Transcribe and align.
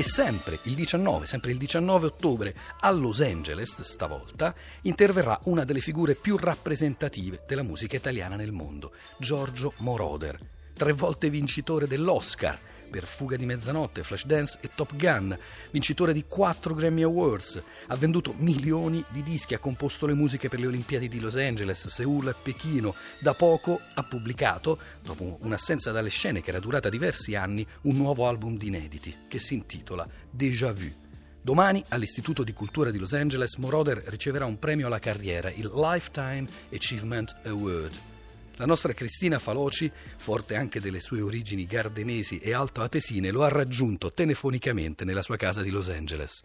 E 0.00 0.02
sempre 0.02 0.58
il 0.62 0.74
19, 0.74 1.26
sempre 1.26 1.50
il 1.50 1.58
19 1.58 2.06
ottobre, 2.06 2.54
a 2.80 2.90
Los 2.90 3.20
Angeles, 3.20 3.82
stavolta, 3.82 4.54
interverrà 4.84 5.38
una 5.44 5.64
delle 5.64 5.80
figure 5.80 6.14
più 6.14 6.38
rappresentative 6.38 7.42
della 7.46 7.62
musica 7.62 7.96
italiana 7.96 8.34
nel 8.34 8.50
mondo, 8.50 8.94
Giorgio 9.18 9.74
Moroder, 9.80 10.38
tre 10.72 10.94
volte 10.94 11.28
vincitore 11.28 11.86
dell'Oscar 11.86 12.58
per 12.90 13.06
Fuga 13.06 13.36
di 13.36 13.46
mezzanotte, 13.46 14.02
Flashdance 14.02 14.58
e 14.60 14.70
Top 14.74 14.94
Gun, 14.96 15.38
vincitore 15.70 16.12
di 16.12 16.24
4 16.26 16.74
Grammy 16.74 17.02
Awards, 17.02 17.62
ha 17.86 17.96
venduto 17.96 18.34
milioni 18.36 19.02
di 19.08 19.22
dischi, 19.22 19.54
ha 19.54 19.58
composto 19.58 20.06
le 20.06 20.14
musiche 20.14 20.48
per 20.48 20.60
le 20.60 20.66
Olimpiadi 20.66 21.08
di 21.08 21.20
Los 21.20 21.36
Angeles, 21.36 21.86
Seoul 21.86 22.28
e 22.28 22.34
Pechino. 22.34 22.94
Da 23.20 23.34
poco 23.34 23.80
ha 23.94 24.02
pubblicato, 24.02 24.78
dopo 25.02 25.38
un'assenza 25.42 25.92
dalle 25.92 26.10
scene 26.10 26.42
che 26.42 26.50
era 26.50 26.60
durata 26.60 26.88
diversi 26.88 27.34
anni, 27.34 27.66
un 27.82 27.96
nuovo 27.96 28.26
album 28.26 28.56
di 28.56 28.66
inediti 28.66 29.16
che 29.28 29.38
si 29.38 29.54
intitola 29.54 30.06
Déjà 30.28 30.72
Vu. 30.72 30.92
Domani 31.42 31.82
all'Istituto 31.88 32.42
di 32.42 32.52
Cultura 32.52 32.90
di 32.90 32.98
Los 32.98 33.14
Angeles 33.14 33.54
Moroder 33.56 34.02
riceverà 34.06 34.44
un 34.44 34.58
premio 34.58 34.88
alla 34.88 34.98
carriera, 34.98 35.50
il 35.50 35.70
Lifetime 35.74 36.46
Achievement 36.70 37.34
Award. 37.44 38.09
La 38.60 38.66
nostra 38.66 38.92
Cristina 38.92 39.38
Faloci, 39.38 39.90
forte 40.18 40.54
anche 40.54 40.82
delle 40.82 41.00
sue 41.00 41.22
origini 41.22 41.64
gardenesi 41.64 42.40
e 42.40 42.52
altoatesine, 42.52 43.30
lo 43.30 43.42
ha 43.42 43.48
raggiunto 43.48 44.12
telefonicamente 44.12 45.06
nella 45.06 45.22
sua 45.22 45.36
casa 45.36 45.62
di 45.62 45.70
Los 45.70 45.88
Angeles. 45.88 46.42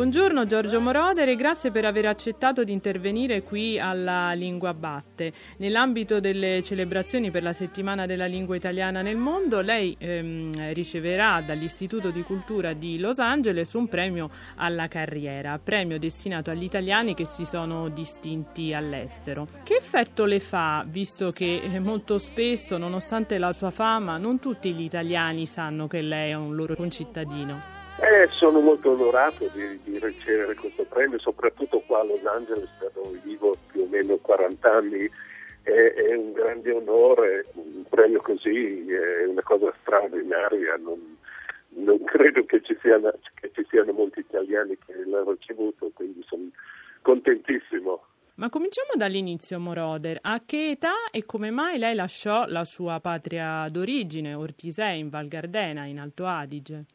Buongiorno 0.00 0.46
Giorgio 0.46 0.80
Moroder 0.80 1.28
e 1.28 1.36
grazie 1.36 1.70
per 1.70 1.84
aver 1.84 2.06
accettato 2.06 2.64
di 2.64 2.72
intervenire 2.72 3.42
qui 3.42 3.78
alla 3.78 4.32
Lingua 4.32 4.72
Batte. 4.72 5.30
Nell'ambito 5.58 6.20
delle 6.20 6.62
celebrazioni 6.62 7.30
per 7.30 7.42
la 7.42 7.52
settimana 7.52 8.06
della 8.06 8.24
lingua 8.24 8.56
italiana 8.56 9.02
nel 9.02 9.18
mondo, 9.18 9.60
lei 9.60 9.94
ehm, 9.98 10.72
riceverà 10.72 11.42
dall'Istituto 11.42 12.08
di 12.08 12.22
Cultura 12.22 12.72
di 12.72 12.98
Los 12.98 13.18
Angeles 13.18 13.74
un 13.74 13.88
premio 13.88 14.30
alla 14.56 14.88
carriera, 14.88 15.60
premio 15.62 15.98
destinato 15.98 16.50
agli 16.50 16.64
italiani 16.64 17.14
che 17.14 17.26
si 17.26 17.44
sono 17.44 17.90
distinti 17.90 18.72
all'estero. 18.72 19.48
Che 19.62 19.74
effetto 19.74 20.24
le 20.24 20.40
fa, 20.40 20.82
visto 20.88 21.30
che 21.30 21.60
eh, 21.62 21.78
molto 21.78 22.16
spesso, 22.16 22.78
nonostante 22.78 23.36
la 23.36 23.52
sua 23.52 23.70
fama, 23.70 24.16
non 24.16 24.38
tutti 24.38 24.72
gli 24.72 24.82
italiani 24.82 25.44
sanno 25.44 25.86
che 25.88 26.00
lei 26.00 26.30
è 26.30 26.34
un 26.34 26.56
loro 26.56 26.74
concittadino? 26.74 27.79
Eh, 28.02 28.26
sono 28.28 28.60
molto 28.60 28.92
onorato 28.92 29.46
di, 29.52 29.78
di, 29.84 29.98
ricevere 29.98 30.54
questo 30.54 30.84
premio, 30.84 31.18
soprattutto 31.18 31.80
qua 31.80 32.00
a 32.00 32.04
Los 32.04 32.24
Angeles, 32.24 32.70
dove 32.94 33.20
vivo 33.22 33.54
più 33.70 33.82
o 33.82 33.86
meno 33.86 34.16
40 34.16 34.72
anni. 34.72 35.10
È, 35.62 35.70
è 35.70 36.14
un 36.14 36.32
grande 36.32 36.72
onore, 36.72 37.44
un 37.52 37.84
premio 37.90 38.22
così 38.22 38.86
è 38.90 39.26
una 39.26 39.42
cosa 39.42 39.70
straordinaria. 39.82 40.76
Non, 40.78 41.18
non 41.68 42.02
credo 42.04 42.46
che 42.46 42.62
ci, 42.62 42.74
siano, 42.80 43.12
che 43.34 43.50
ci 43.52 43.66
siano 43.68 43.92
molti 43.92 44.20
italiani 44.20 44.78
che 44.78 44.94
l'hanno 45.04 45.32
ricevuto, 45.32 45.90
quindi 45.92 46.24
sono 46.26 46.48
contentissimo. 47.02 48.02
Ma 48.36 48.48
cominciamo 48.48 48.92
dall'inizio, 48.96 49.60
Moroder. 49.60 50.20
A 50.22 50.40
che 50.46 50.70
età 50.70 51.10
e 51.10 51.26
come 51.26 51.50
mai 51.50 51.76
lei 51.76 51.94
lasciò 51.94 52.46
la 52.46 52.64
sua 52.64 52.98
patria 52.98 53.66
d'origine, 53.68 54.32
Ortisei, 54.32 55.00
in 55.00 55.10
Val 55.10 55.28
Gardena, 55.28 55.84
in 55.84 56.00
Alto 56.00 56.24
Adige? 56.24 56.86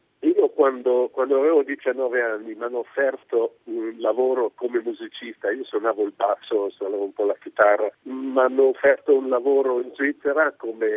Quando, 0.66 1.08
quando, 1.12 1.38
avevo 1.38 1.62
19 1.62 2.20
anni 2.20 2.54
mi 2.56 2.64
hanno 2.64 2.78
offerto 2.78 3.58
un 3.64 3.94
lavoro 3.98 4.50
come 4.52 4.80
musicista, 4.80 5.48
io 5.52 5.62
suonavo 5.62 6.02
il 6.02 6.12
basso, 6.16 6.70
suonavo 6.70 7.04
un 7.04 7.12
po' 7.12 7.24
la 7.24 7.36
chitarra, 7.40 7.88
mi 8.02 8.36
hanno 8.36 8.70
offerto 8.70 9.16
un 9.16 9.28
lavoro 9.28 9.80
in 9.80 9.92
Svizzera 9.94 10.52
come 10.56 10.88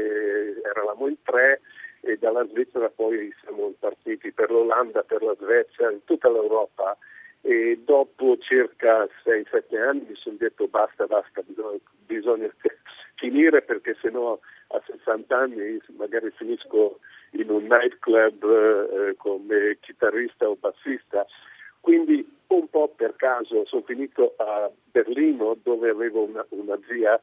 eravamo 0.64 1.08
in 1.08 1.22
tre 1.22 1.62
e 2.02 2.18
dalla 2.18 2.48
Svizzera 2.48 2.90
poi 2.90 3.32
siamo 3.44 3.72
partiti 3.78 4.32
per 4.32 4.50
l'Olanda, 4.50 5.04
per 5.04 5.22
la 5.22 5.36
Svezia, 5.40 5.92
in 5.92 6.04
tutta 6.04 6.32
l'Europa 6.32 6.98
e 7.42 7.80
dopo 7.86 8.38
circa 8.40 9.08
6-7 9.24 9.78
anni 9.80 10.06
mi 10.10 10.16
sono 10.16 10.38
detto 10.40 10.68
basta, 10.68 11.06
basta, 11.06 11.44
bisogna, 11.46 11.78
bisogna 12.08 12.52
finire 13.20 13.62
perché 13.62 13.96
sennò 14.02 14.40
a 14.68 14.82
60 14.86 15.38
anni 15.38 15.80
magari 15.98 16.32
finisco 16.32 17.00
in 17.32 17.50
un 17.50 17.64
nightclub 17.64 18.44
eh, 18.44 19.16
come 19.18 19.78
chitarrista 19.82 20.50
o 20.50 20.56
bassista. 20.56 21.26
Quindi 21.82 22.28
un 22.48 22.68
po' 22.70 22.88
per 22.96 23.16
caso 23.16 23.66
sono 23.66 23.84
finito 23.84 24.34
a 24.38 24.72
Berlino 24.92 25.58
dove 25.62 25.90
avevo 25.90 26.24
una, 26.24 26.46
una 26.50 26.80
zia 26.88 27.20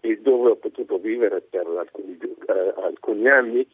e 0.00 0.18
dove 0.20 0.50
ho 0.50 0.56
potuto 0.56 0.98
vivere 0.98 1.40
per 1.40 1.66
alcuni, 1.66 2.16
eh, 2.20 2.74
alcuni 2.76 3.28
anni 3.28 3.66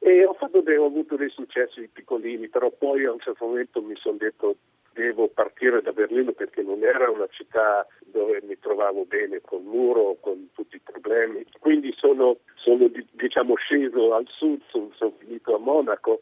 e 0.00 0.24
ho, 0.24 0.34
fatto, 0.34 0.58
ho 0.58 0.86
avuto 0.86 1.16
dei 1.16 1.28
successi 1.30 1.88
piccolini, 1.92 2.48
però 2.48 2.70
poi 2.70 3.04
a 3.04 3.12
un 3.12 3.18
certo 3.18 3.46
momento 3.46 3.82
mi 3.82 3.96
sono 3.96 4.16
detto 4.16 4.56
devo 4.92 5.28
partire 5.28 5.80
da 5.80 5.92
Berlino 5.92 6.32
perché 6.32 6.62
non 6.62 6.82
era 6.82 7.08
una 7.08 7.28
città 7.30 7.86
dove 8.06 8.40
mi 8.42 8.58
trovavo 8.58 9.04
bene 9.04 9.40
con 9.40 9.62
muro, 9.62 10.16
con 10.20 10.48
tutti 10.52 10.76
i 10.76 10.80
problemi. 10.80 11.44
Quindi 11.60 11.87
sono, 11.98 12.38
sono 12.54 12.90
diciamo, 13.12 13.54
sceso 13.56 14.14
al 14.14 14.26
sud, 14.28 14.60
sono, 14.68 14.90
sono, 14.94 15.12
finito 15.18 15.54
a 15.54 15.58
Monaco, 15.58 16.20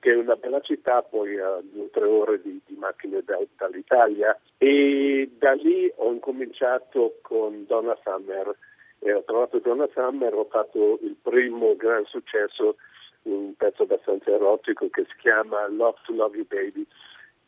che 0.00 0.12
è 0.12 0.16
una 0.16 0.36
bella 0.36 0.60
città, 0.60 1.02
poi 1.02 1.38
a 1.38 1.60
due 1.62 1.84
o 1.84 1.88
tre 1.90 2.04
ore 2.04 2.40
di, 2.40 2.60
di 2.66 2.76
macchine 2.76 3.22
da, 3.24 3.38
dall'Italia. 3.56 4.38
E 4.58 5.30
da 5.38 5.52
lì 5.52 5.90
ho 5.96 6.12
incominciato 6.12 7.18
con 7.22 7.64
Donna 7.66 7.96
Summer. 8.02 8.56
E 9.00 9.12
ho 9.12 9.22
trovato 9.22 9.58
Donna 9.58 9.88
Summer, 9.94 10.34
ho 10.34 10.46
fatto 10.50 10.98
il 11.02 11.16
primo 11.22 11.76
gran 11.76 12.04
successo, 12.06 12.76
un 13.22 13.54
pezzo 13.56 13.84
abbastanza 13.84 14.30
erotico 14.30 14.88
che 14.90 15.04
si 15.04 15.14
chiama 15.20 15.68
Love 15.68 15.98
to 16.04 16.14
Love 16.14 16.36
You 16.36 16.46
Baby 16.46 16.86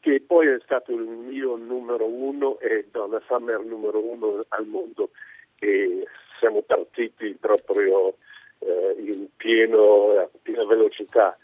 che 0.01 0.23
poi 0.27 0.47
è 0.47 0.59
stato 0.65 0.93
il 0.93 1.03
mio 1.03 1.57
numero 1.57 2.07
uno 2.07 2.59
e 2.59 2.89
Donna 2.91 3.21
Summer 3.27 3.61
numero 3.61 4.03
uno 4.03 4.45
al 4.49 4.67
mondo 4.67 5.11
e 5.59 6.07
siamo 6.41 6.62
partiti 6.62 7.37
proprio 7.39 8.17
eh, 8.59 8.97
in 8.99 9.28
pieno, 9.37 10.19
a 10.19 10.28
piena 10.43 10.65
velocità 10.65 11.37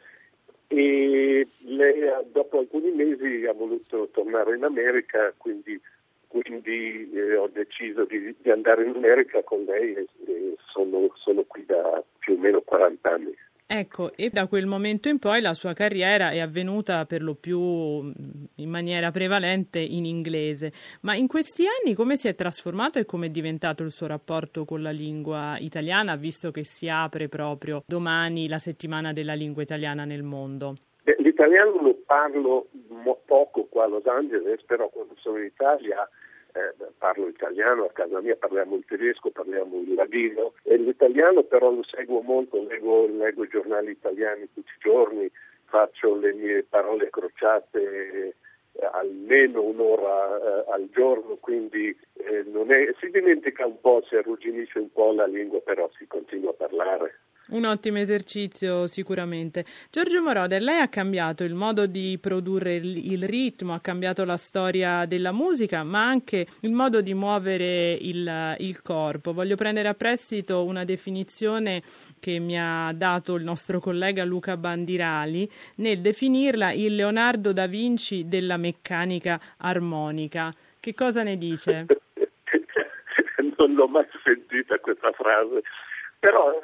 e 0.68 1.46
lei 1.58 1.94
dopo 2.32 2.58
alcuni 2.58 2.90
mesi 2.90 3.46
ha 3.46 3.52
voluto 3.52 4.08
tornare 4.12 4.56
in 4.56 4.64
America 4.64 5.32
quindi, 5.36 5.80
quindi 6.26 7.08
eh, 7.12 7.36
ho 7.36 7.48
deciso 7.52 8.04
di, 8.04 8.34
di, 8.40 8.50
andare 8.50 8.84
in 8.84 8.96
America 8.96 9.42
con 9.44 9.62
lei 9.62 9.94
e, 9.94 10.06
e 10.26 10.56
sono, 10.72 11.08
sono 11.14 11.44
qui 11.46 11.64
da 11.64 12.02
più 12.18 12.34
o 12.34 12.38
meno 12.38 12.60
40 12.62 13.08
anni. 13.08 13.34
Ecco, 13.68 14.12
e 14.16 14.30
da 14.30 14.46
quel 14.46 14.66
momento 14.66 15.08
in 15.08 15.18
poi 15.18 15.40
la 15.40 15.54
sua 15.54 15.72
carriera 15.72 16.30
è 16.30 16.38
avvenuta 16.40 17.04
per 17.04 17.22
lo 17.22 17.34
più 17.34 18.12
in 18.66 18.72
maniera 18.72 19.10
prevalente 19.10 19.78
in 19.78 20.04
inglese. 20.04 20.72
Ma 21.02 21.14
in 21.14 21.28
questi 21.28 21.64
anni 21.66 21.94
come 21.94 22.16
si 22.16 22.28
è 22.28 22.34
trasformato 22.34 22.98
e 22.98 23.06
come 23.06 23.26
è 23.26 23.30
diventato 23.30 23.82
il 23.84 23.92
suo 23.92 24.08
rapporto 24.08 24.64
con 24.64 24.82
la 24.82 24.90
lingua 24.90 25.56
italiana, 25.58 26.16
visto 26.16 26.50
che 26.50 26.64
si 26.64 26.88
apre 26.88 27.28
proprio 27.28 27.82
domani 27.86 28.48
la 28.48 28.58
settimana 28.58 29.12
della 29.12 29.34
lingua 29.34 29.62
italiana 29.62 30.04
nel 30.04 30.24
mondo? 30.24 30.74
L'italiano 31.18 31.80
lo 31.80 31.94
parlo 32.04 32.66
poco 33.24 33.64
qua 33.64 33.84
a 33.84 33.88
Los 33.88 34.06
Angeles, 34.06 34.62
però 34.64 34.88
quando 34.88 35.14
sono 35.16 35.38
in 35.38 35.44
Italia 35.44 36.08
eh, 36.52 36.74
parlo 36.98 37.28
italiano, 37.28 37.84
a 37.84 37.92
casa 37.92 38.20
mia 38.20 38.34
parliamo 38.34 38.76
il 38.76 38.84
tedesco, 38.86 39.30
parliamo 39.30 39.80
il 39.80 39.94
ladino 39.94 40.54
e 40.62 40.76
l'italiano 40.76 41.42
però 41.42 41.70
lo 41.70 41.84
seguo 41.84 42.22
molto, 42.22 42.64
leggo, 42.66 43.06
leggo 43.06 43.44
i 43.44 43.48
giornali 43.48 43.90
italiani 43.92 44.48
tutti 44.52 44.72
i 44.74 44.80
giorni, 44.80 45.30
faccio 45.66 46.16
le 46.16 46.32
mie 46.32 46.64
parole 46.64 47.10
crociate 47.10 48.36
almeno 48.92 49.62
un'ora 49.62 50.36
eh, 50.36 50.72
al 50.72 50.88
giorno, 50.92 51.36
quindi 51.36 51.96
eh, 52.14 52.40
è, 52.40 52.94
si 53.00 53.10
dimentica 53.10 53.66
un 53.66 53.80
po', 53.80 54.02
si 54.08 54.16
arrugginisce 54.16 54.78
un 54.78 54.90
po' 54.92 55.12
la 55.12 55.26
lingua, 55.26 55.60
però 55.60 55.90
si 55.96 56.06
continua 56.06 56.50
a 56.50 56.54
parlare. 56.54 57.20
Un 57.48 57.64
ottimo 57.64 57.98
esercizio 57.98 58.88
sicuramente. 58.88 59.64
Giorgio 59.88 60.20
Moroder, 60.20 60.60
lei 60.60 60.80
ha 60.80 60.88
cambiato 60.88 61.44
il 61.44 61.54
modo 61.54 61.86
di 61.86 62.18
produrre 62.20 62.74
il, 62.74 63.22
ritmo, 63.22 63.72
ha 63.72 63.78
cambiato 63.80 64.24
la 64.24 64.36
storia 64.36 65.06
della 65.06 65.30
musica, 65.30 65.84
ma 65.84 66.08
anche 66.08 66.48
il 66.62 66.72
modo 66.72 67.00
di 67.00 67.14
muovere 67.14 67.92
il, 67.92 68.56
il 68.58 68.82
corpo. 68.82 69.32
Voglio 69.32 69.54
prendere 69.54 69.86
a 69.86 69.94
prestito 69.94 70.64
una 70.64 70.84
definizione 70.84 71.82
che 72.20 72.38
mi 72.38 72.58
ha 72.58 72.92
dato 72.92 73.34
il 73.34 73.44
nostro 73.44 73.80
collega 73.80 74.24
Luca 74.24 74.56
Bandirali 74.56 75.48
nel 75.76 76.00
definirla 76.00 76.72
il 76.72 76.94
Leonardo 76.94 77.52
da 77.52 77.66
Vinci 77.66 78.26
della 78.28 78.56
meccanica 78.56 79.40
armonica. 79.58 80.52
Che 80.80 80.94
cosa 80.94 81.22
ne 81.22 81.36
dice? 81.36 81.86
non 83.58 83.74
l'ho 83.74 83.88
mai 83.88 84.06
sentita 84.22 84.78
questa 84.78 85.12
frase, 85.12 85.62
però 86.18 86.60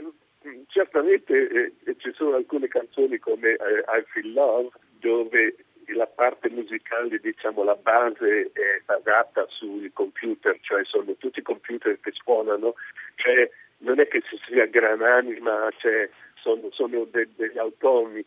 certamente 0.68 1.72
eh, 1.84 1.96
ci 1.98 2.12
sono 2.14 2.36
alcune 2.36 2.68
canzoni 2.68 3.18
come 3.18 3.50
eh, 3.50 3.84
I 3.86 4.04
Feel 4.12 4.32
Love 4.32 4.70
dove 5.00 5.56
la 5.94 6.06
parte 6.06 6.48
musicale, 6.48 7.18
diciamo 7.18 7.64
la 7.64 7.74
base 7.74 8.50
è 8.52 8.80
basata 8.84 9.46
sui 9.48 9.90
computer, 9.92 10.58
cioè 10.60 10.84
sono 10.84 11.14
tutti 11.18 11.42
computer 11.42 11.98
che 12.00 12.12
suonano, 12.12 12.74
cioè 13.16 13.50
non 13.82 14.00
è 14.00 14.08
che 14.08 14.22
ci 14.22 14.38
sia 14.46 14.66
gran 14.66 15.02
anima, 15.02 15.68
cioè 15.78 16.08
sono, 16.34 16.68
sono 16.70 17.04
de, 17.10 17.28
degli 17.36 17.58
automi, 17.58 18.24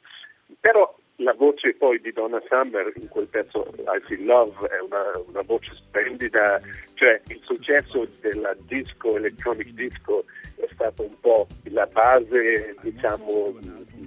però 0.59 0.95
la 1.19 1.33
voce 1.33 1.73
poi 1.75 1.99
di 2.01 2.11
Donna 2.11 2.41
Summer 2.49 2.91
in 2.95 3.07
quel 3.07 3.27
pezzo 3.27 3.65
I 3.77 4.01
Feel 4.05 4.25
Love 4.25 4.67
è 4.67 4.81
una, 4.81 5.11
una 5.27 5.41
voce 5.43 5.71
splendida, 5.75 6.59
cioè 6.95 7.21
il 7.27 7.39
successo 7.43 8.07
della 8.19 8.53
disco, 8.67 9.15
electronic 9.15 9.69
disco 9.69 10.25
è 10.57 10.67
stato 10.73 11.03
un 11.03 11.17
po' 11.21 11.47
la 11.69 11.85
base 11.85 12.75
diciamo 12.81 13.57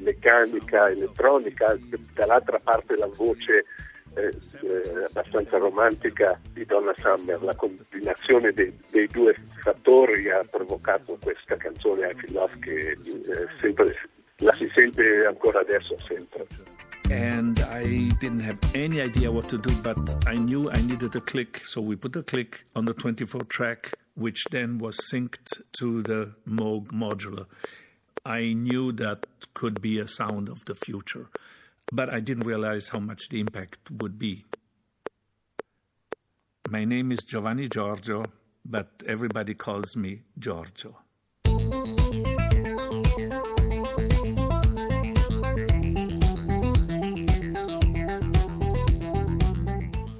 meccanica, 0.02 0.90
elettronica, 0.90 1.78
dall'altra 2.14 2.58
parte 2.62 2.96
la 2.96 3.10
voce 3.14 3.64
eh, 4.18 4.32
eh, 4.62 5.04
abbastanza 5.04 5.58
romantica 5.58 6.38
di 6.52 6.64
Donna 6.64 6.92
Summer, 6.96 7.42
la 7.42 7.54
combinazione 7.54 8.52
dei, 8.52 8.76
dei, 8.90 9.06
due 9.06 9.34
fattori 9.62 10.30
ha 10.30 10.44
provocato 10.50 11.16
questa 11.22 11.56
canzone 11.56 12.10
I 12.10 12.32
Love 12.32 12.58
che 12.60 12.90
eh, 12.90 13.46
sempre, 13.60 13.94
la 14.38 14.54
si 14.56 14.66
sente 14.74 15.24
ancora 15.26 15.60
adesso 15.60 15.96
sempre. 16.06 16.46
and 17.10 17.60
I 17.60 18.08
didn't 18.20 18.40
have 18.40 18.58
any 18.74 19.00
idea 19.00 19.30
what 19.30 19.48
to 19.48 19.58
do, 19.58 19.74
but 19.82 20.26
I 20.26 20.34
knew 20.34 20.70
I 20.70 20.80
needed 20.82 21.16
a 21.16 21.20
click, 21.20 21.64
so 21.64 21.80
we 21.80 21.96
put 21.96 22.14
a 22.16 22.22
click 22.22 22.64
on 22.76 22.84
the 22.84 22.92
24 22.92 23.42
track, 23.42 23.94
which 24.14 24.44
then 24.50 24.78
was 24.78 24.98
synced 25.10 25.62
to 25.78 26.02
the 26.02 26.34
Moog 26.46 26.88
modular. 26.88 27.46
I 28.26 28.52
knew 28.52 28.92
that 28.92 29.26
could 29.54 29.80
be 29.80 29.98
a 29.98 30.06
sound 30.06 30.48
of 30.48 30.64
the 30.66 30.74
future, 30.74 31.28
but 31.90 32.12
I 32.12 32.20
didn't 32.20 32.44
realize 32.46 32.90
how 32.90 33.00
much 33.00 33.28
the 33.28 33.40
impact 33.40 33.90
would 33.90 34.18
be. 34.18 34.44
My 36.68 36.84
name 36.84 37.12
is 37.12 37.20
Giovanni 37.24 37.68
Giorgio, 37.68 38.30
but 38.64 39.02
everybody 39.06 39.54
calls 39.54 39.96
me 39.96 40.22
Giorgio. 40.38 40.98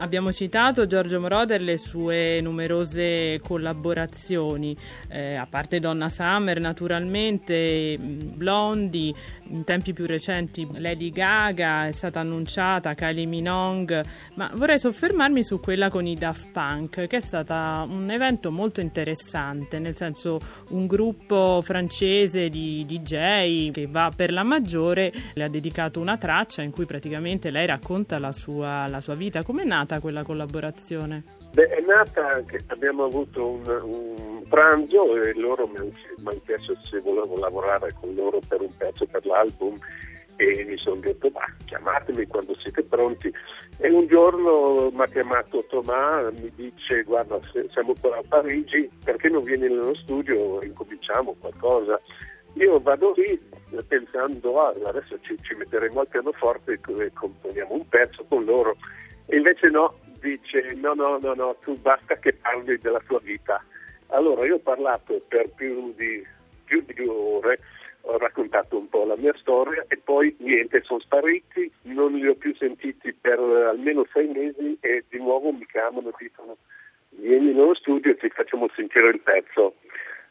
Abbiamo 0.08 0.32
citato 0.32 0.87
Giorgio 0.87 1.20
Moroder 1.20 1.60
e 1.60 1.64
le 1.64 1.76
sue 1.76 2.40
numerose 2.40 3.38
collaborazioni, 3.46 4.75
eh, 5.10 5.34
a 5.34 5.46
parte 5.46 5.81
Donna 5.81 6.08
Summer 6.08 6.58
naturalmente, 6.60 7.94
Blondie, 7.99 9.12
in 9.50 9.64
tempi 9.64 9.93
più 9.93 10.06
recenti 10.06 10.66
Lady 10.78 11.10
Gaga, 11.10 11.87
è 11.87 11.93
stata 11.93 12.20
annunciata 12.20 12.94
Kylie 12.94 13.26
Minogue, 13.26 14.02
ma 14.37 14.50
vorrei 14.55 14.78
soffermarmi 14.78 15.44
su 15.44 15.60
quella 15.60 15.90
con 15.90 16.06
i 16.06 16.14
Daft 16.14 16.52
Punk, 16.52 17.06
che 17.06 17.16
è 17.19 17.20
stata 17.20 17.84
un 17.87 18.11
evento 18.11 18.50
molto 18.50 18.81
interessante, 18.81 19.78
nel 19.78 19.94
senso 19.94 20.38
un 20.70 20.87
gruppo 20.87 21.61
francese 21.62 22.49
di 22.49 22.87
DJ 22.87 23.72
che 23.72 23.87
va 23.87 24.11
per 24.16 24.32
la 24.32 24.43
maggiore, 24.43 25.12
le 25.34 25.44
ha 25.44 25.49
dedicato 25.50 26.00
una 26.00 26.16
traccia 26.16 26.62
in 26.62 26.70
cui 26.70 26.87
praticamente 26.87 27.50
lei 27.50 27.66
racconta 27.66 28.19
la 28.19 28.32
sua, 28.32 28.87
la 28.88 29.02
sua 29.02 29.14
vita. 29.14 29.43
Come 29.43 29.64
è 29.64 29.66
nata 29.66 29.96
quella 30.00 30.23
collaborazione? 30.23 31.25
Beh, 31.53 31.69
è 31.69 31.81
nata 31.81 32.43
che 32.45 32.62
abbiamo 32.69 33.05
avuto 33.05 33.47
un, 33.47 33.67
un 33.67 34.43
pranzo 34.49 35.21
e 35.23 35.35
loro 35.35 35.67
mi 35.67 35.77
hanno 35.79 36.41
chiesto 36.45 36.77
se 36.89 37.00
volevo 37.00 37.37
lavorare 37.39 37.95
con 38.00 38.15
loro 38.15 38.39
per 38.47 38.61
un 38.61 38.75
pezzo 38.77 39.06
per 39.06 39.25
l'album 39.27 39.79
e 40.37 40.65
mi 40.65 40.77
sono 40.79 41.00
detto 41.00 41.31
ma 41.35 41.41
chiamatemi 41.65 42.27
quando 42.27 42.56
siete 42.62 42.83
pronti. 42.85 43.33
E 43.79 43.91
un 43.91 44.06
giorno 44.06 44.91
mi 44.93 45.00
ha 45.00 45.06
chiamato 45.09 45.65
Tomà 45.69 46.31
mi 46.31 46.50
dice 46.55 47.03
guarda 47.03 47.41
siamo 47.71 47.93
qua 48.00 48.17
a 48.17 48.23
Parigi 48.27 48.89
perché 49.05 49.29
non 49.29 49.43
vieni 49.43 49.62
nello 49.62 49.95
studio? 49.97 50.62
Incominciamo 50.62 51.35
qualcosa. 51.41 52.00
Io 52.55 52.79
vado 52.81 53.12
lì 53.17 53.41
pensando 53.87 54.61
ah, 54.61 54.75
adesso 54.87 55.19
ci, 55.23 55.37
ci 55.43 55.55
metteremo 55.55 56.00
al 56.00 56.09
pianoforte 56.09 56.73
e 56.73 57.12
componiamo 57.12 57.75
un 57.75 57.89
pezzo 57.89 58.25
con 58.29 58.45
loro 58.45 58.77
e 59.30 59.36
invece 59.36 59.69
no, 59.69 59.94
dice 60.20 60.72
no, 60.76 60.94
no, 60.94 61.19
no, 61.19 61.34
no, 61.34 61.56
tu 61.60 61.78
basta 61.80 62.16
che 62.16 62.32
parli 62.32 62.78
della 62.78 63.00
tua 63.06 63.20
vita. 63.22 63.62
Allora 64.08 64.46
io 64.46 64.54
ho 64.54 64.60
parlato 64.60 65.22
per 65.28 65.50
più 65.54 65.92
di, 65.94 66.26
più 66.64 66.82
di 66.82 66.94
due 66.94 67.08
ore, 67.08 67.60
ho 68.02 68.16
raccontato 68.16 68.78
un 68.78 68.88
po' 68.88 69.04
la 69.04 69.16
mia 69.16 69.34
storia 69.36 69.84
e 69.88 69.98
poi 69.98 70.34
niente, 70.38 70.80
sono 70.82 71.00
spariti, 71.00 71.70
non 71.82 72.14
li 72.14 72.26
ho 72.26 72.34
più 72.34 72.54
sentiti 72.54 73.12
per 73.12 73.38
almeno 73.38 74.06
sei 74.10 74.28
mesi 74.28 74.78
e 74.80 75.04
di 75.10 75.19
nuovo 75.19 75.52
mi 75.52 75.66
chiamano 75.66 76.08
e 76.08 76.14
dicono 76.19 76.56
vieni 77.10 77.52
nello 77.52 77.75
studio 77.75 78.12
e 78.12 78.16
ti 78.16 78.30
facciamo 78.30 78.69
sentire 78.75 79.08
il 79.08 79.20
pezzo. 79.20 79.75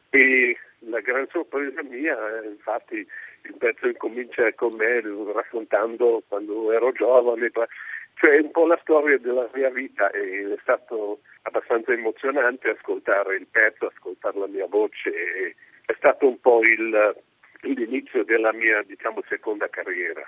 E 0.09 0.57
la 0.79 1.01
gran 1.01 1.27
sorpresa 1.29 1.83
mia, 1.83 2.17
infatti 2.44 2.95
il 2.95 3.55
pezzo 3.57 3.88
incomincia 3.88 4.51
con 4.53 4.73
me 4.73 5.01
raccontando 5.33 6.23
quando 6.27 6.71
ero 6.71 6.91
giovane, 6.94 7.51
cioè 8.18 8.40
un 8.40 8.52
po' 8.52 8.66
la 8.66 8.80
storia 8.81 9.18
della 9.18 9.48
mia 9.54 9.69
vita 9.69 10.10
e 10.12 10.54
è 10.54 10.58
stato 10.62 11.22
abbastanza 11.44 11.94
emozionante 11.94 12.69
ascoltare 12.69 13.36
il 13.36 13.48
pezzo, 13.50 13.88
ascoltare 13.88 14.40
la 14.40 14.48
mia 14.48 14.66
voce, 14.66 15.56
è 15.86 15.94
stato 15.98 16.28
un 16.28 16.40
po' 16.40 16.62
il, 16.64 17.16
l'inizio 17.62 18.24
della 18.24 18.52
mia 18.54 18.81
diciamo, 18.84 19.22
seconda 19.28 19.69
carriera. 19.69 20.25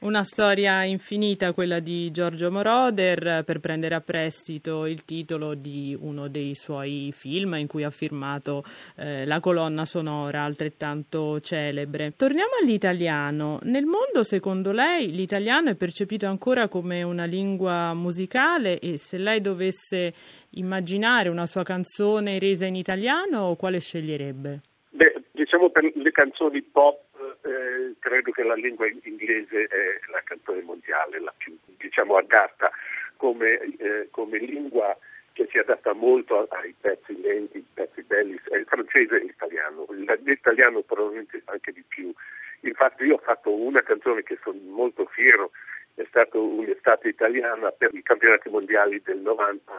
Una 0.00 0.22
storia 0.22 0.84
infinita 0.84 1.52
quella 1.52 1.80
di 1.80 2.12
Giorgio 2.12 2.52
Moroder 2.52 3.42
per 3.44 3.58
prendere 3.58 3.96
a 3.96 4.00
prestito 4.00 4.86
il 4.86 5.04
titolo 5.04 5.54
di 5.54 5.96
uno 6.00 6.28
dei 6.28 6.54
suoi 6.54 7.10
film 7.12 7.54
in 7.54 7.66
cui 7.66 7.82
ha 7.82 7.90
firmato 7.90 8.62
eh, 8.96 9.26
la 9.26 9.40
colonna 9.40 9.84
sonora 9.84 10.44
altrettanto 10.44 11.40
celebre. 11.40 12.12
Torniamo 12.16 12.52
all'italiano. 12.62 13.58
Nel 13.64 13.86
mondo, 13.86 14.22
secondo 14.22 14.70
lei, 14.70 15.10
l'italiano 15.10 15.70
è 15.70 15.74
percepito 15.74 16.26
ancora 16.26 16.68
come 16.68 17.02
una 17.02 17.24
lingua 17.24 17.92
musicale 17.92 18.78
e 18.78 18.98
se 18.98 19.18
lei 19.18 19.40
dovesse 19.40 20.14
immaginare 20.50 21.28
una 21.28 21.46
sua 21.46 21.64
canzone 21.64 22.38
resa 22.38 22.66
in 22.66 22.76
italiano, 22.76 23.56
quale 23.56 23.80
sceglierebbe? 23.80 24.60
Beh, 24.90 25.22
diciamo 25.32 25.70
per 25.70 25.90
le 25.92 26.12
canzoni 26.12 26.62
pop 26.62 27.06
eh, 27.48 27.94
credo 27.98 28.30
che 28.30 28.42
la 28.42 28.54
lingua 28.54 28.86
inglese 29.02 29.64
è 29.64 30.00
la 30.10 30.20
canzone 30.22 30.60
mondiale, 30.62 31.20
la 31.20 31.32
più 31.36 31.56
diciamo, 31.78 32.16
adatta 32.16 32.70
come, 33.16 33.58
eh, 33.78 34.08
come, 34.10 34.38
lingua 34.38 34.96
che 35.32 35.48
si 35.50 35.58
adatta 35.58 35.92
molto 35.92 36.46
ai 36.50 36.74
pezzi 36.78 37.18
lenti, 37.20 37.64
pezzi 37.72 38.02
belli, 38.02 38.38
è 38.50 38.56
il 38.56 38.66
francese 38.66 39.16
e 39.16 39.20
l'italiano, 39.20 39.86
l'italiano 40.24 40.82
probabilmente 40.82 41.42
anche 41.46 41.72
di 41.72 41.82
più. 41.86 42.12
Infatti 42.60 43.04
io 43.04 43.14
ho 43.14 43.18
fatto 43.18 43.52
una 43.52 43.82
canzone 43.82 44.22
che 44.22 44.38
sono 44.42 44.58
molto 44.64 45.06
fiero, 45.06 45.52
è 45.94 46.04
stata 46.08 46.38
un'estate 46.38 47.08
italiana 47.08 47.70
per 47.70 47.94
i 47.94 48.02
campionati 48.02 48.48
mondiali 48.48 49.00
del 49.02 49.18
90, 49.18 49.72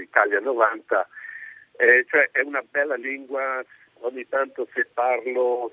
Italia 0.00 0.40
90, 0.40 1.08
eh, 1.78 2.04
cioè 2.08 2.30
è 2.30 2.40
una 2.40 2.62
bella 2.62 2.94
lingua, 2.94 3.64
ogni 4.00 4.26
tanto 4.28 4.68
se 4.72 4.86
parlo 4.92 5.72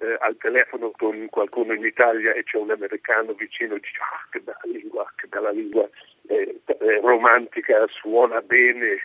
eh, 0.00 0.16
al 0.20 0.36
telefono 0.38 0.90
con 0.90 1.26
qualcuno 1.30 1.72
in 1.72 1.84
Italia 1.84 2.32
e 2.32 2.44
c'è 2.44 2.58
un 2.58 2.70
americano 2.70 3.32
vicino 3.32 3.74
e 3.74 3.80
dice 3.80 3.98
ah, 4.00 4.26
che 4.30 4.40
bella 4.40 4.60
lingua, 4.64 5.12
che 5.16 5.26
bella 5.26 5.50
lingua 5.50 5.88
eh, 6.28 6.60
eh, 6.64 7.00
romantica, 7.00 7.86
suona 7.88 8.40
bene. 8.40 8.98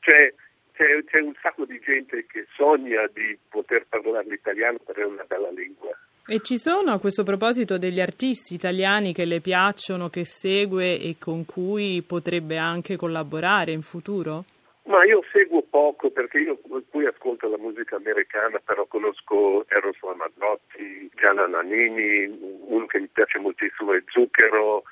Cioè, 0.00 0.32
c'è, 0.72 1.04
c'è, 1.04 1.20
un 1.20 1.34
sacco 1.40 1.64
di 1.64 1.78
gente 1.78 2.26
che 2.26 2.46
sogna 2.56 3.06
di 3.12 3.38
poter 3.48 3.86
parlare 3.88 4.26
l'italiano 4.28 4.78
perché 4.84 5.02
è 5.02 5.06
una 5.06 5.24
bella 5.24 5.50
lingua. 5.50 5.96
E 6.26 6.40
ci 6.40 6.56
sono 6.56 6.92
a 6.92 6.98
questo 6.98 7.22
proposito 7.22 7.76
degli 7.76 8.00
artisti 8.00 8.54
italiani 8.54 9.12
che 9.12 9.26
le 9.26 9.40
piacciono, 9.40 10.08
che 10.08 10.24
segue 10.24 10.98
e 10.98 11.16
con 11.18 11.44
cui 11.44 12.02
potrebbe 12.02 12.56
anche 12.56 12.96
collaborare 12.96 13.72
in 13.72 13.82
futuro? 13.82 14.44
Ma 14.86 15.02
io 15.04 15.24
seguo 15.32 15.62
poco 15.62 16.10
perché 16.10 16.38
io 16.38 16.60
poi 16.90 17.06
ascolto 17.06 17.48
la 17.48 17.56
musica 17.56 17.96
americana, 17.96 18.58
però 18.58 18.84
conosco 18.86 19.64
Eros 19.68 19.98
Ramazzotti, 20.00 21.10
Gianna 21.14 21.46
Nannini, 21.46 22.26
uno 22.66 22.84
che 22.86 23.00
mi 23.00 23.08
piace 23.08 23.38
moltissimo 23.38 23.94
è 23.94 24.02
Zucchero, 24.06 24.82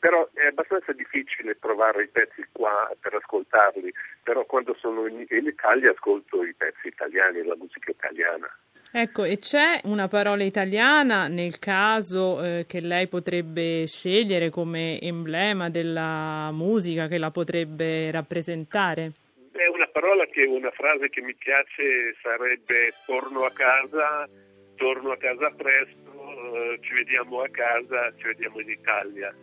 però 0.00 0.28
è 0.32 0.46
abbastanza 0.46 0.92
difficile 0.92 1.58
trovare 1.60 2.02
i 2.02 2.08
pezzi 2.08 2.44
qua 2.50 2.90
per 3.00 3.14
ascoltarli, 3.14 3.92
però 4.22 4.44
quando 4.46 4.74
sono 4.74 5.06
in, 5.06 5.24
in 5.28 5.46
Italia 5.46 5.92
ascolto 5.92 6.42
i 6.42 6.52
pezzi 6.52 6.88
italiani, 6.88 7.44
la 7.44 7.56
musica 7.56 7.92
italiana. 7.92 8.50
Ecco, 8.96 9.24
e 9.24 9.40
c'è 9.40 9.80
una 9.86 10.06
parola 10.06 10.44
italiana 10.44 11.26
nel 11.26 11.58
caso 11.58 12.40
eh, 12.40 12.64
che 12.68 12.78
lei 12.78 13.08
potrebbe 13.08 13.88
scegliere 13.88 14.50
come 14.50 15.00
emblema 15.00 15.68
della 15.68 16.50
musica 16.52 17.08
che 17.08 17.18
la 17.18 17.32
potrebbe 17.32 18.12
rappresentare? 18.12 19.10
È 19.50 19.66
una 19.74 19.88
parola 19.88 20.24
che 20.26 20.44
una 20.44 20.70
frase 20.70 21.08
che 21.08 21.22
mi 21.22 21.34
piace 21.34 22.14
sarebbe 22.22 22.94
torno 23.04 23.42
a 23.42 23.50
casa, 23.50 24.28
torno 24.76 25.10
a 25.10 25.16
casa 25.16 25.50
presto, 25.50 26.12
eh, 26.54 26.78
ci 26.80 26.94
vediamo 26.94 27.40
a 27.40 27.48
casa, 27.50 28.12
ci 28.16 28.26
vediamo 28.26 28.60
in 28.60 28.70
Italia. 28.70 29.34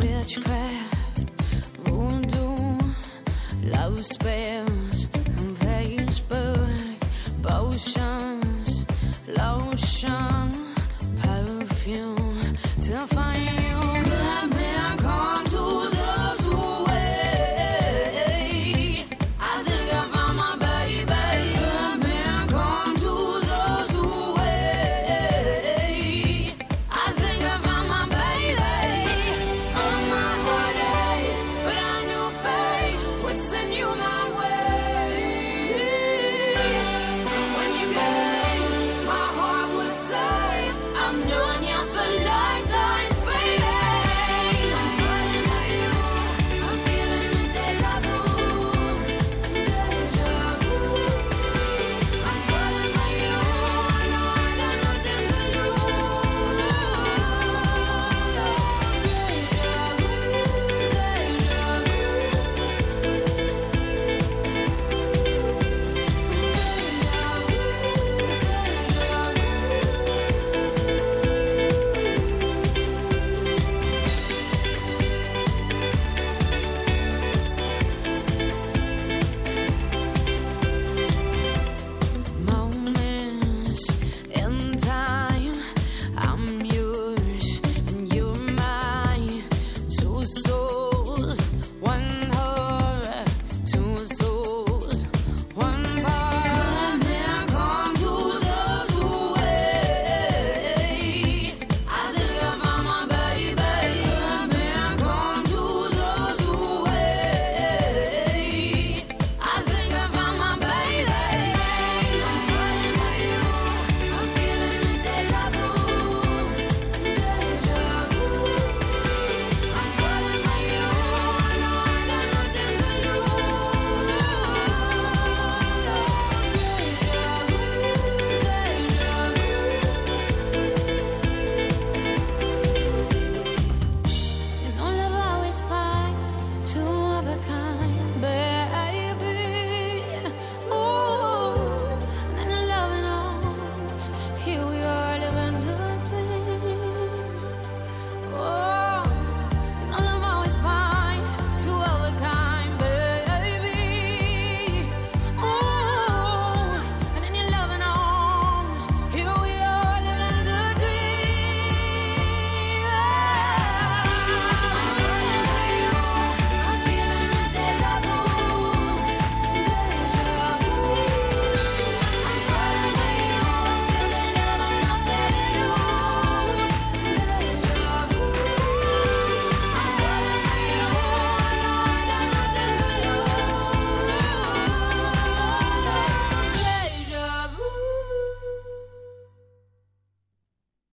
witchcraft, 0.00 1.28
voodoo, 1.84 2.78
love 3.64 4.02
spells. 4.02 4.81